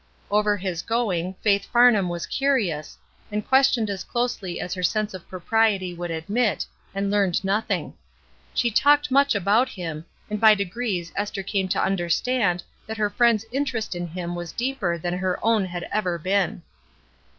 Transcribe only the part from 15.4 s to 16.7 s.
own had ever been.